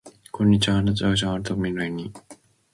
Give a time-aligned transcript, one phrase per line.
[0.31, 2.11] こんにちは赤ちゃんあなたの未来に